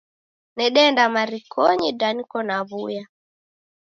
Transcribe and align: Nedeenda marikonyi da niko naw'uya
Nedeenda 0.57 1.03
marikonyi 1.15 1.89
da 1.99 2.07
niko 2.15 2.37
naw'uya 2.47 3.03